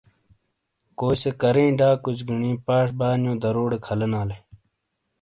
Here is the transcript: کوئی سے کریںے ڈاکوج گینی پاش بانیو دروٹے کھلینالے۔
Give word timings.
کوئی 0.99 1.17
سے 1.21 1.29
کریںے 1.41 1.71
ڈاکوج 1.79 2.17
گینی 2.27 2.51
پاش 2.65 2.87
بانیو 2.99 3.33
دروٹے 3.41 3.77
کھلینالے۔ 3.85 4.37